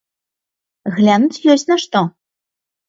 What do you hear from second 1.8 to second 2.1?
што.